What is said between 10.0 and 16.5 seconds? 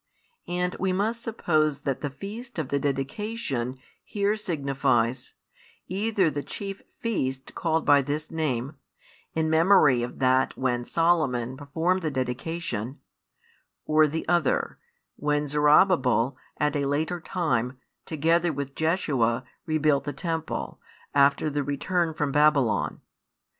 of that when Solomon performed the dedication; or [the other], when Zorobabel